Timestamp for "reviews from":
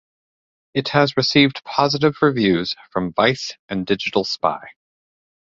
2.23-3.13